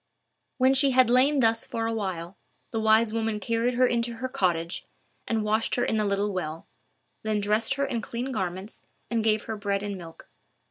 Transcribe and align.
When 0.57 0.73
she 0.73 0.89
had 0.97 1.11
lain 1.11 1.41
thus 1.41 1.63
for 1.63 1.85
a 1.85 1.93
while, 1.93 2.35
the 2.71 2.79
wise 2.79 3.13
woman 3.13 3.39
carried 3.39 3.75
her 3.75 3.85
into 3.85 4.13
her 4.15 4.27
cottage, 4.27 4.83
and 5.27 5.43
washed 5.43 5.75
her 5.75 5.85
in 5.85 5.97
the 5.97 6.05
little 6.05 6.33
well; 6.33 6.65
then 7.21 7.39
dressed 7.39 7.75
her 7.75 7.85
in 7.85 8.01
clean 8.01 8.31
garments, 8.31 8.81
and 9.11 9.23
gave 9.23 9.43
her 9.43 9.55
bread 9.55 9.83
and 9.83 9.99
milk. 9.99 10.27